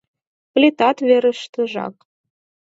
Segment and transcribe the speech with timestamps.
[0.53, 1.95] Плитат верыштыжак.